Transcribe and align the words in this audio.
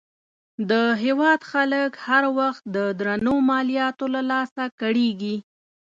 د 0.69 0.71
هېواد 1.03 1.39
خلک 1.51 1.91
هر 2.07 2.23
وخت 2.39 2.63
د 2.75 2.77
درنو 2.99 3.35
مالیاتو 3.49 4.05
له 4.15 4.21
لاسه 4.31 4.63
کړېږي. 4.79 5.35